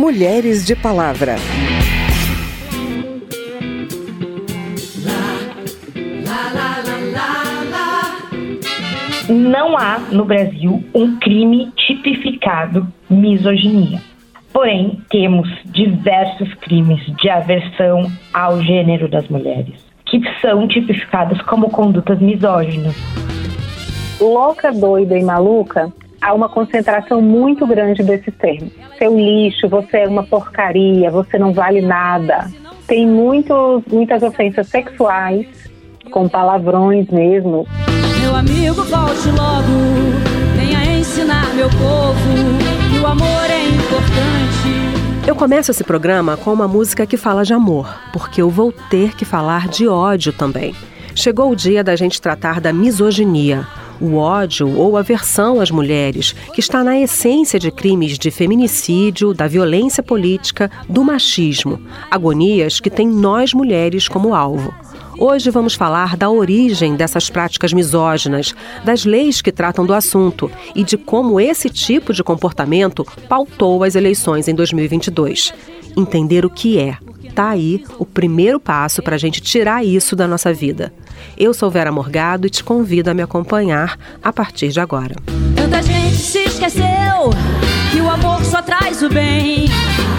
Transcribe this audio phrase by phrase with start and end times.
[0.00, 1.34] Mulheres de Palavra.
[9.28, 14.00] Não há no Brasil um crime tipificado misoginia.
[14.52, 22.20] Porém, temos diversos crimes de aversão ao gênero das mulheres, que são tipificados como condutas
[22.20, 22.94] misóginas.
[24.20, 28.72] Louca, doida e maluca, há uma concentração muito grande desses termos.
[28.98, 32.50] Seu lixo, você é uma porcaria, você não vale nada.
[32.86, 35.46] Tem muitos, muitas ofensas sexuais,
[36.10, 37.66] com palavrões mesmo.
[38.20, 42.18] Meu amigo, volte logo, venha ensinar meu povo
[42.90, 44.48] que o amor é importante.
[45.26, 49.14] Eu começo esse programa com uma música que fala de amor, porque eu vou ter
[49.14, 50.74] que falar de ódio também.
[51.14, 53.66] Chegou o dia da gente tratar da misoginia,
[54.00, 59.46] o ódio ou aversão às mulheres, que está na essência de crimes de feminicídio, da
[59.46, 61.80] violência política, do machismo,
[62.10, 64.72] agonias que têm nós mulheres como alvo.
[65.20, 70.84] Hoje vamos falar da origem dessas práticas misóginas, das leis que tratam do assunto e
[70.84, 75.52] de como esse tipo de comportamento pautou as eleições em 2022.
[75.96, 76.96] Entender o que é.
[77.34, 80.92] Tá aí o primeiro passo para a gente tirar isso da nossa vida.
[81.36, 85.14] Eu sou Vera Morgado e te convido a me acompanhar a partir de agora.
[85.54, 87.30] Tanta gente se esqueceu
[87.90, 89.66] que o amor só traz o bem,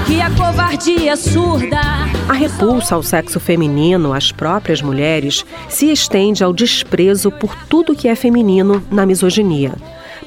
[0.07, 1.79] que a covardia surda.
[2.27, 8.07] A repulsa ao sexo feminino, às próprias mulheres, se estende ao desprezo por tudo que
[8.07, 9.73] é feminino na misoginia.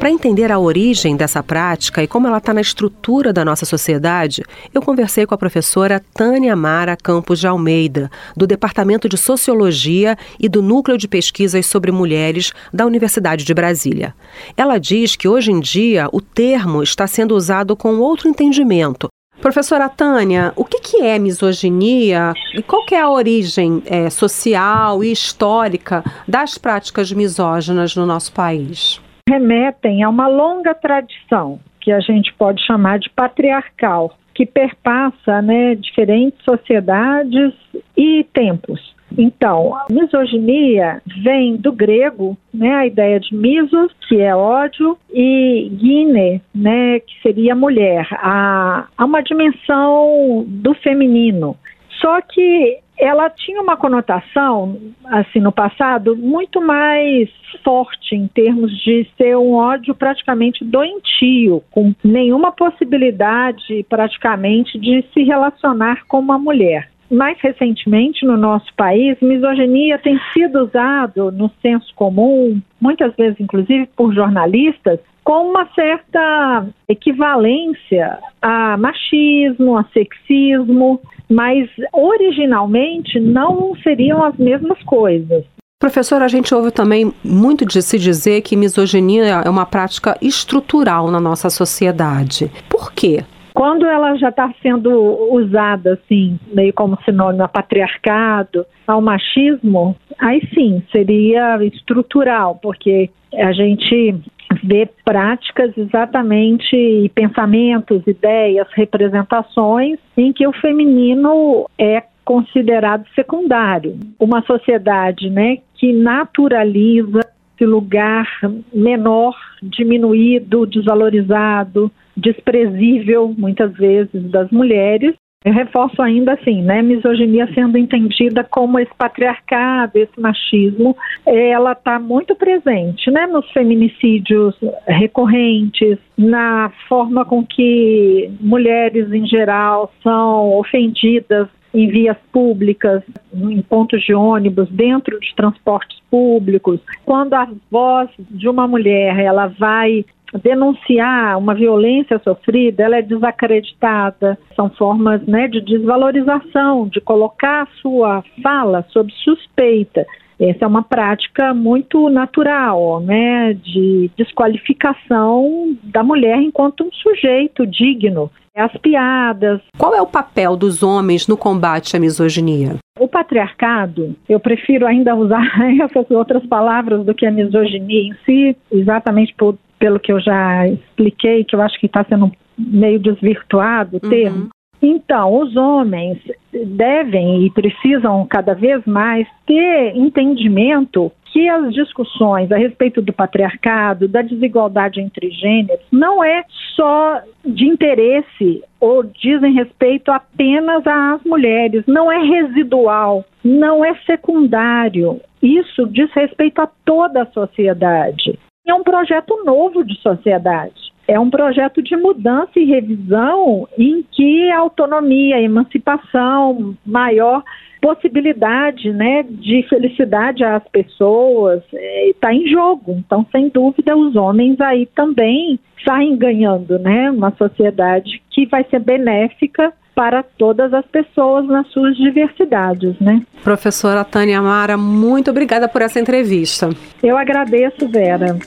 [0.03, 4.42] Para entender a origem dessa prática e como ela está na estrutura da nossa sociedade,
[4.75, 10.48] eu conversei com a professora Tânia Mara Campos de Almeida, do Departamento de Sociologia e
[10.48, 14.12] do Núcleo de Pesquisas sobre Mulheres da Universidade de Brasília.
[14.56, 19.06] Ela diz que hoje em dia o termo está sendo usado com outro entendimento,
[19.41, 25.12] Professora Tânia, o que, que é misoginia e qual é a origem é, social e
[25.12, 29.01] histórica das práticas misóginas no nosso país?
[29.32, 35.74] Remetem a uma longa tradição que a gente pode chamar de patriarcal, que perpassa né,
[35.74, 37.54] diferentes sociedades
[37.96, 38.94] e tempos.
[39.16, 45.70] Então, a misoginia vem do grego, né, a ideia de misos, que é ódio, e
[45.78, 48.06] gine, né, que seria mulher.
[48.12, 51.56] Há, há uma dimensão do feminino.
[52.00, 57.29] Só que ela tinha uma conotação, assim, no passado, muito mais
[57.64, 65.24] forte em termos de ser um ódio praticamente doentio, com nenhuma possibilidade, praticamente, de se
[65.24, 66.91] relacionar com uma mulher.
[67.11, 73.89] Mais recentemente, no nosso país, misoginia tem sido usado no senso comum, muitas vezes, inclusive,
[73.96, 84.36] por jornalistas, com uma certa equivalência a machismo, a sexismo, mas originalmente não seriam as
[84.36, 85.44] mesmas coisas.
[85.78, 91.11] Professora, a gente ouve também muito de se dizer que misoginia é uma prática estrutural
[91.11, 92.50] na nossa sociedade.
[92.68, 93.24] Por quê?
[93.52, 94.90] Quando ela já está sendo
[95.32, 103.52] usada assim, meio como sinônimo a patriarcado, ao machismo, aí sim seria estrutural, porque a
[103.52, 104.14] gente
[104.63, 113.98] vê práticas exatamente e pensamentos, ideias, representações em que o feminino é considerado secundário.
[114.18, 117.20] Uma sociedade, né, que naturaliza
[117.55, 118.27] esse lugar
[118.73, 125.14] menor, diminuído, desvalorizado, desprezível muitas vezes das mulheres
[125.45, 131.99] eu reforço ainda assim, né, misoginia sendo entendida como esse patriarcado, esse machismo, ela está
[131.99, 134.55] muito presente, né, nos feminicídios
[134.87, 143.03] recorrentes, na forma com que mulheres em geral são ofendidas em vias públicas,
[143.35, 146.79] em pontos de ônibus, dentro de transportes públicos.
[147.05, 150.05] Quando a voz de uma mulher ela vai
[150.38, 154.38] denunciar uma violência sofrida, ela é desacreditada.
[154.55, 160.06] São formas né, de desvalorização, de colocar a sua fala sob suspeita.
[160.38, 168.31] Essa é uma prática muito natural, né, de desqualificação da mulher enquanto um sujeito digno.
[168.55, 169.62] As piadas.
[169.78, 172.76] Qual é o papel dos homens no combate à misoginia?
[172.99, 175.46] O patriarcado, eu prefiro ainda usar
[175.81, 180.69] essas outras palavras do que a misoginia em si, exatamente por pelo que eu já
[180.69, 184.11] expliquei, que eu acho que está sendo meio desvirtuado o uhum.
[184.11, 184.49] termo.
[184.81, 186.19] Então, os homens,
[186.52, 194.06] devem e precisam cada vez mais ter entendimento que as discussões a respeito do patriarcado,
[194.06, 196.44] da desigualdade entre gêneros, não é
[196.76, 205.20] só de interesse ou dizem respeito apenas às mulheres, não é residual, não é secundário.
[205.43, 208.38] Isso diz respeito a toda a sociedade.
[208.67, 210.93] É um projeto novo de sociedade.
[211.09, 217.43] É um projeto de mudança e revisão em que a autonomia, a emancipação maior
[217.82, 221.61] possibilidade né, de felicidade às pessoas
[222.06, 222.93] está é, em jogo.
[223.05, 227.11] Então, sem dúvida, os homens aí também saem ganhando, né?
[227.11, 233.20] Uma sociedade que vai ser benéfica para todas as pessoas nas suas diversidades, né?
[233.43, 236.70] Professora Tânia Amara, muito obrigada por essa entrevista.
[237.02, 238.38] Eu agradeço, Vera.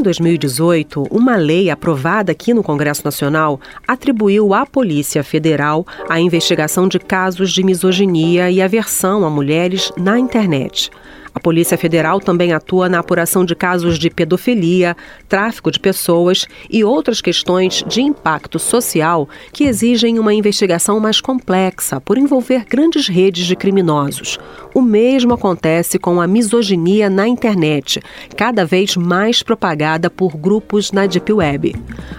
[0.00, 6.88] Em 2018, uma lei aprovada aqui no Congresso Nacional atribuiu à Polícia Federal a investigação
[6.88, 10.90] de casos de misoginia e aversão a mulheres na internet.
[11.34, 14.96] A Polícia Federal também atua na apuração de casos de pedofilia,
[15.28, 22.00] tráfico de pessoas e outras questões de impacto social que exigem uma investigação mais complexa
[22.00, 24.38] por envolver grandes redes de criminosos.
[24.74, 28.00] O mesmo acontece com a misoginia na internet,
[28.36, 31.74] cada vez mais propagada por grupos na Deep Web.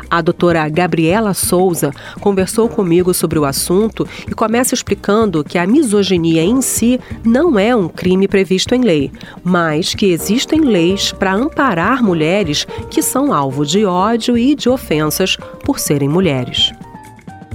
[0.09, 6.43] A doutora Gabriela Souza conversou comigo sobre o assunto e começa explicando que a misoginia
[6.43, 9.11] em si não é um crime previsto em lei
[9.43, 15.37] mas que existem leis para amparar mulheres que são alvo de ódio e de ofensas
[15.63, 16.71] por serem mulheres.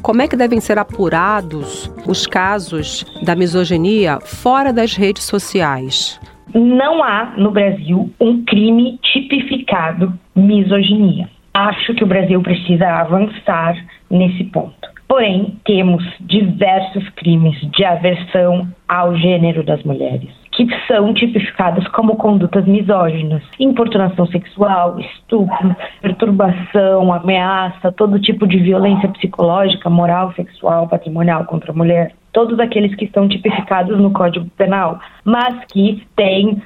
[0.06, 6.20] Como é que devem ser apurados os casos da misoginia fora das redes sociais?
[6.54, 11.28] Não há no Brasil um crime tipificado misoginia.
[11.52, 13.74] Acho que o Brasil precisa avançar
[14.08, 14.88] nesse ponto.
[15.08, 22.64] Porém, temos diversos crimes de aversão ao gênero das mulheres que são tipificadas como condutas
[22.64, 31.72] misóginas, importunação sexual, estupro, perturbação, ameaça, todo tipo de violência psicológica, moral, sexual, patrimonial contra
[31.72, 36.62] a mulher, todos aqueles que estão tipificados no Código Penal, mas que têm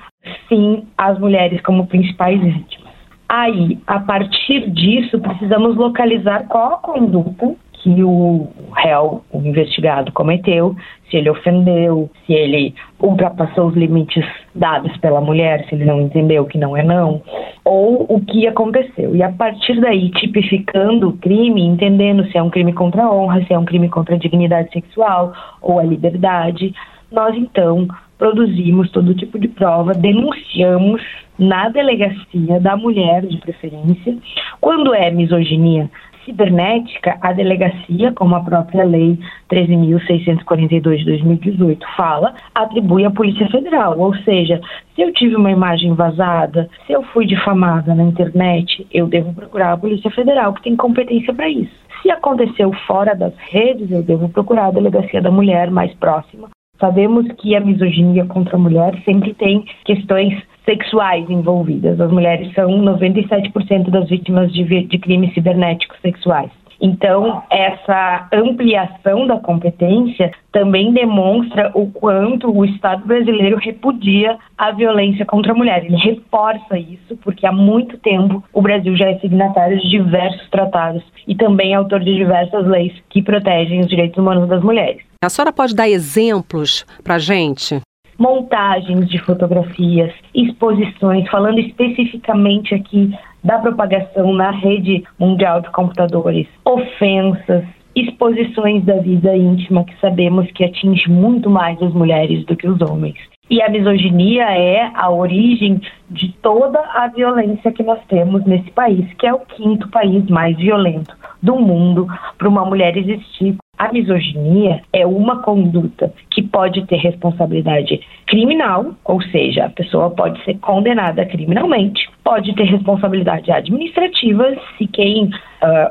[0.49, 2.91] sim as mulheres como principais vítimas.
[3.29, 10.77] Aí, a partir disso, precisamos localizar qual a conduta que o réu, o investigado, cometeu,
[11.11, 14.25] se ele ofendeu, se ele ultrapassou os limites
[14.55, 17.23] dados pela mulher, se ele não entendeu que não é não,
[17.65, 19.17] ou o que aconteceu.
[19.17, 23.45] E a partir daí, tipificando o crime, entendendo se é um crime contra a honra,
[23.45, 26.75] se é um crime contra a dignidade sexual ou a liberdade,
[27.11, 27.89] nós então
[28.19, 31.03] produzimos todo tipo de prova, denunciamos
[31.39, 34.15] na delegacia da mulher, de preferência.
[34.61, 35.91] Quando é misoginia,
[36.25, 39.19] cibernética, a delegacia, como a própria lei
[39.51, 43.99] 13.642 de 2018 fala, atribui à Polícia Federal.
[43.99, 44.61] Ou seja,
[44.95, 49.73] se eu tive uma imagem vazada, se eu fui difamada na internet, eu devo procurar
[49.73, 51.73] a Polícia Federal, que tem competência para isso.
[52.03, 56.49] Se aconteceu fora das redes, eu devo procurar a delegacia da mulher mais próxima.
[56.79, 62.01] Sabemos que a misoginia contra a mulher sempre tem questões sexuais envolvidas.
[62.01, 66.51] As mulheres são 97% das vítimas de, de crimes cibernéticos sexuais.
[66.81, 75.27] Então, essa ampliação da competência também demonstra o quanto o Estado brasileiro repudia a violência
[75.27, 75.85] contra a mulher.
[75.85, 81.03] Ele reforça isso, porque há muito tempo o Brasil já é signatário de diversos tratados
[81.29, 85.03] e também autor de diversas leis que protegem os direitos humanos das mulheres.
[85.23, 87.81] A senhora pode dar exemplos para gente?
[88.21, 93.11] Montagens de fotografias, exposições, falando especificamente aqui
[93.43, 97.65] da propagação na rede mundial de computadores, ofensas,
[97.97, 102.79] exposições da vida íntima que sabemos que atinge muito mais as mulheres do que os
[102.83, 103.17] homens.
[103.49, 109.13] E a misoginia é a origem de toda a violência que nós temos nesse país,
[109.15, 112.07] que é o quinto país mais violento do mundo
[112.39, 119.23] para uma mulher existir a misoginia é uma conduta que pode ter responsabilidade criminal, ou
[119.23, 125.31] seja, a pessoa pode ser condenada criminalmente, pode ter responsabilidade administrativa se quem uh,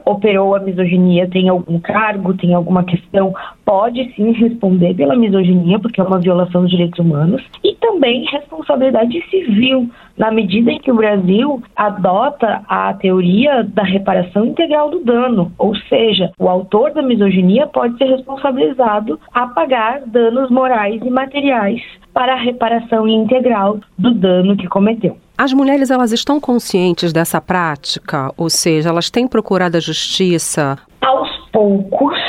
[0.05, 3.33] operou a misoginia tem algum cargo, tem alguma questão,
[3.65, 9.19] pode sim responder pela misoginia, porque é uma violação dos direitos humanos, e também responsabilidade
[9.31, 9.89] civil,
[10.19, 15.73] na medida em que o Brasil adota a teoria da reparação integral do dano, ou
[15.87, 21.81] seja, o autor da misoginia pode ser responsabilizado a pagar danos morais e materiais
[22.13, 25.17] para a reparação integral do dano que cometeu.
[25.37, 30.77] As mulheres elas estão conscientes dessa prática, ou seja, elas têm procurado a justiça.
[30.99, 32.19] Aos poucos,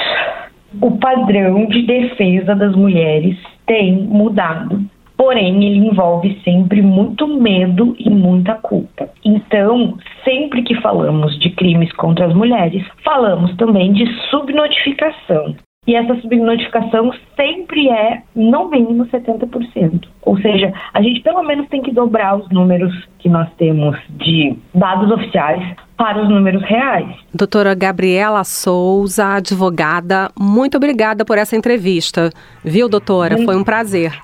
[0.80, 4.80] o padrão de defesa das mulheres tem mudado.
[5.20, 9.10] Porém, ele envolve sempre muito medo e muita culpa.
[9.22, 15.54] Então, sempre que falamos de crimes contra as mulheres, falamos também de subnotificação.
[15.86, 20.08] E essa subnotificação sempre é, no mínimo, 70%.
[20.22, 24.56] Ou seja, a gente pelo menos tem que dobrar os números que nós temos de
[24.74, 27.06] dados oficiais para os números reais.
[27.34, 32.30] Doutora Gabriela Souza, advogada, muito obrigada por essa entrevista.
[32.64, 33.36] Viu, doutora?
[33.44, 34.18] Foi um prazer.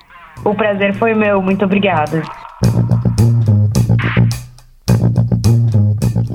[0.45, 2.23] O prazer foi meu, muito obrigada.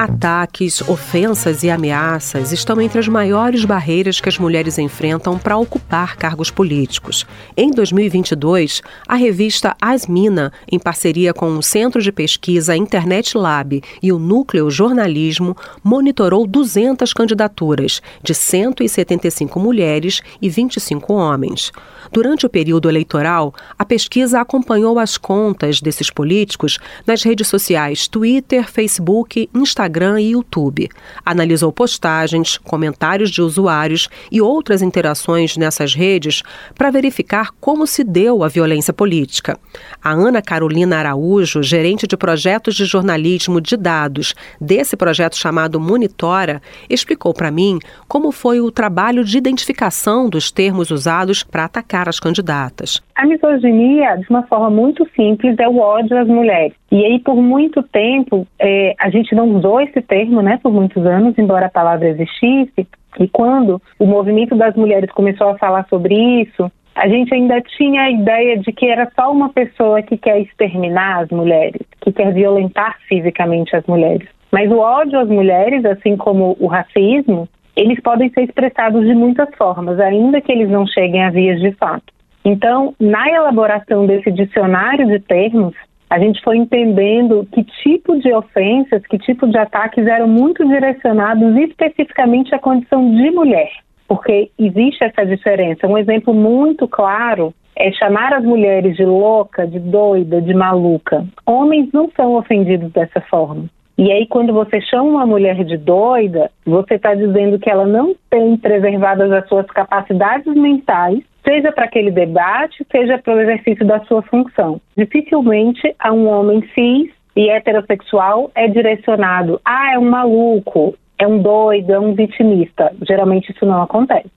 [0.02, 6.18] Ataques, ofensas e ameaças estão entre as maiores barreiras que as mulheres enfrentam para ocupar
[6.18, 7.24] cargos políticos.
[7.56, 14.12] Em 2022, a revista Asmina, em parceria com o Centro de Pesquisa Internet Lab e
[14.12, 21.72] o Núcleo Jornalismo, monitorou 200 candidaturas, de 175 mulheres e 25 homens.
[22.12, 28.68] Durante o período eleitoral, a pesquisa acompanhou as contas desses políticos nas redes sociais Twitter,
[28.68, 30.88] Facebook, Instagram e YouTube.
[31.26, 36.42] Analisou postagens, comentários de usuários e outras interações nessas redes
[36.76, 39.58] para verificar como se deu a violência política.
[40.04, 46.62] A Ana Carolina Araújo, gerente de projetos de jornalismo de dados desse projeto chamado Monitora,
[46.90, 52.20] explicou para mim como foi o trabalho de identificação dos termos usados para atacar as
[52.20, 53.02] candidatas.
[53.16, 56.74] A misoginia, de uma forma muito simples, é o ódio às mulheres.
[56.92, 61.06] E aí, por muito tempo, é, a gente não usou esse termo, né, por muitos
[61.06, 62.88] anos, embora a palavra existisse.
[63.20, 68.04] E quando o movimento das mulheres começou a falar sobre isso, a gente ainda tinha
[68.04, 72.34] a ideia de que era só uma pessoa que quer exterminar as mulheres, que quer
[72.34, 74.28] violentar fisicamente as mulheres.
[74.52, 79.48] Mas o ódio às mulheres, assim como o racismo, eles podem ser expressados de muitas
[79.56, 82.14] formas, ainda que eles não cheguem a vias de fato.
[82.44, 85.74] Então, na elaboração desse dicionário de termos,
[86.12, 91.56] a gente foi entendendo que tipo de ofensas, que tipo de ataques eram muito direcionados
[91.56, 93.70] especificamente à condição de mulher,
[94.10, 95.88] porque existe essa diferença.
[95.88, 101.26] Um exemplo muito claro é chamar as mulheres de louca, de doida, de maluca.
[101.46, 103.70] Homens não são ofendidos dessa forma.
[104.02, 108.16] E aí, quando você chama uma mulher de doida, você está dizendo que ela não
[108.32, 114.04] tem preservadas as suas capacidades mentais, seja para aquele debate, seja para o exercício da
[114.06, 114.82] sua função.
[114.98, 121.38] Dificilmente a um homem cis e heterossexual é direcionado, ah, é um maluco, é um
[121.38, 122.92] doido, é um vitimista.
[123.08, 124.32] Geralmente isso não acontece.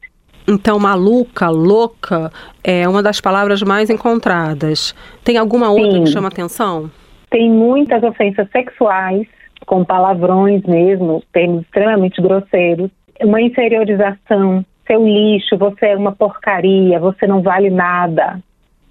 [0.47, 2.31] Então, maluca, louca
[2.63, 4.95] é uma das palavras mais encontradas.
[5.25, 6.05] Tem alguma outra Sim.
[6.05, 6.91] que chama atenção?
[7.31, 9.27] Tem muitas ofensas sexuais,
[9.65, 12.91] com palavrões mesmo, termos extremamente grosseiros,
[13.23, 18.41] uma inferiorização, seu lixo, você é uma porcaria, você não vale nada.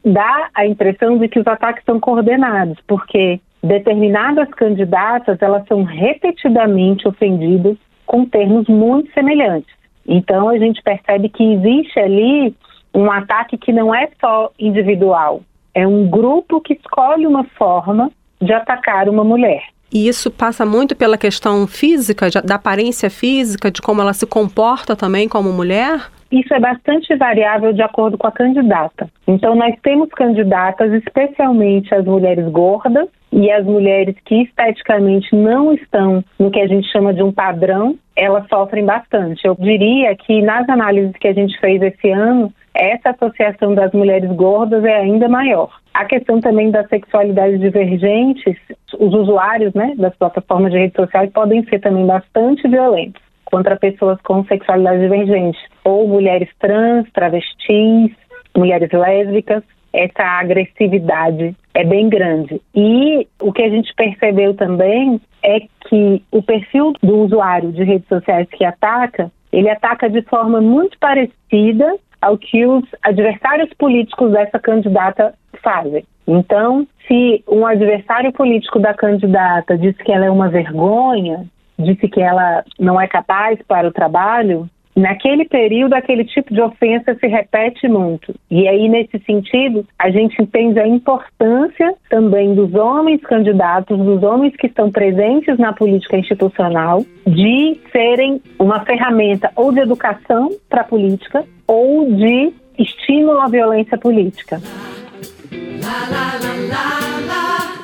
[0.03, 7.07] Dá a impressão de que os ataques são coordenados, porque determinadas candidatas elas são repetidamente
[7.07, 9.73] ofendidas com termos muito semelhantes.
[10.05, 12.53] Então a gente percebe que existe ali
[12.93, 15.41] um ataque que não é só individual,
[15.73, 18.11] é um grupo que escolhe uma forma
[18.41, 19.63] de atacar uma mulher.
[19.93, 24.95] E isso passa muito pela questão física, da aparência física, de como ela se comporta
[24.95, 26.09] também como mulher?
[26.31, 29.07] Isso é bastante variável de acordo com a candidata.
[29.27, 36.23] Então, nós temos candidatas, especialmente as mulheres gordas e as mulheres que esteticamente não estão
[36.39, 39.45] no que a gente chama de um padrão, elas sofrem bastante.
[39.45, 44.31] Eu diria que nas análises que a gente fez esse ano, essa associação das mulheres
[44.31, 45.69] gordas é ainda maior.
[45.93, 48.57] A questão também das sexualidades divergentes,
[48.99, 54.19] os usuários né, das plataformas de redes sociais podem ser também bastante violentos contra pessoas
[54.21, 58.11] com sexualidade divergente, ou mulheres trans, travestis,
[58.57, 59.63] mulheres lésbicas.
[59.93, 62.59] Essa agressividade é bem grande.
[62.73, 68.07] E o que a gente percebeu também é que o perfil do usuário de redes
[68.07, 74.57] sociais que ataca, ele ataca de forma muito parecida ao que os adversários políticos dessa
[74.57, 76.03] candidata fazem.
[76.27, 81.45] Então, se um adversário político da candidata diz que ela é uma vergonha,
[81.77, 87.15] disse que ela não é capaz para o trabalho, naquele período aquele tipo de ofensa
[87.15, 88.33] se repete muito.
[88.49, 94.55] E aí, nesse sentido, a gente entende a importância também dos homens candidatos, dos homens
[94.55, 100.85] que estão presentes na política institucional, de serem uma ferramenta ou de educação para a
[100.85, 104.59] política ou de estímulo à violência política.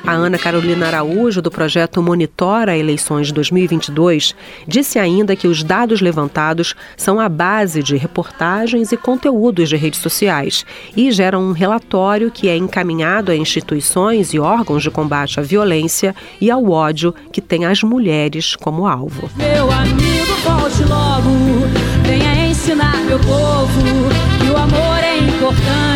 [0.09, 4.35] A Ana Carolina Araújo, do projeto Monitora Eleições 2022,
[4.67, 9.99] disse ainda que os dados levantados são a base de reportagens e conteúdos de redes
[9.99, 10.65] sociais
[10.97, 16.15] e geram um relatório que é encaminhado a instituições e órgãos de combate à violência
[16.41, 19.29] e ao ódio que têm as mulheres como alvo.
[19.35, 21.29] Meu amigo, volte logo,
[22.01, 23.81] venha ensinar meu povo
[24.39, 25.88] que o amor é importante.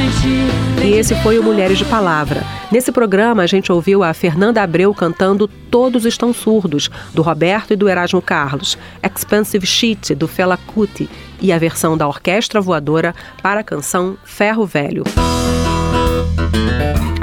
[0.84, 2.44] E esse foi o Mulheres de Palavra.
[2.70, 7.78] Nesse programa, a gente ouviu a Fernanda Abreu cantando Todos Estão Surdos, do Roberto e
[7.78, 11.10] do Erasmo Carlos, Expensive Sheet, do Fela Kuti,
[11.40, 15.06] e a versão da Orquestra Voadora para a canção Ferro Velho.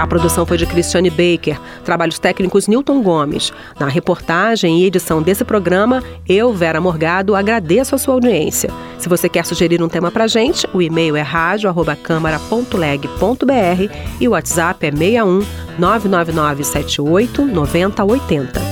[0.00, 3.52] A produção foi de Cristiane Baker, trabalhos técnicos Newton Gomes.
[3.78, 8.70] Na reportagem e edição desse programa, eu, Vera Morgado, agradeço a sua audiência.
[8.98, 14.86] Se você quer sugerir um tema pra gente, o e-mail é rádio@câmara.leg.br e o WhatsApp
[14.86, 15.44] é 61
[15.78, 18.69] 999 78 9080.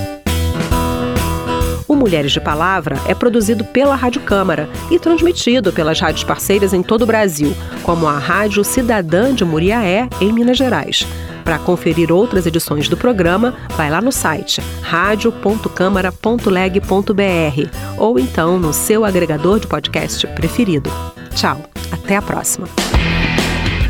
[1.98, 7.02] Mulheres de Palavra é produzido pela Rádio Câmara e transmitido pelas rádios parceiras em todo
[7.02, 11.04] o Brasil, como a Rádio Cidadã de Muriaé, em Minas Gerais.
[11.44, 19.04] Para conferir outras edições do programa, vai lá no site radio.câmara.leg.br ou então no seu
[19.04, 20.90] agregador de podcast preferido.
[21.34, 22.68] Tchau, até a próxima.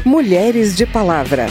[0.04, 1.46] Mulheres de Palavra.